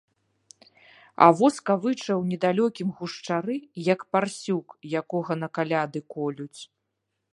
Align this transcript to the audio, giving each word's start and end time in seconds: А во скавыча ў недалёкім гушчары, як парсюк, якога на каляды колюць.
А 1.25 1.25
во 1.41 1.47
скавыча 1.57 2.07
ў 2.07 2.23
недалёкім 2.31 2.87
гушчары, 3.01 3.55
як 3.93 3.99
парсюк, 4.15 4.67
якога 5.03 5.33
на 5.43 5.47
каляды 5.59 5.99
колюць. 6.17 6.61